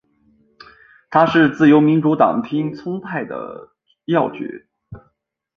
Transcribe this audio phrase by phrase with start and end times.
[1.11, 3.69] 他是自由民主党町村派的
[4.05, 4.47] 要角。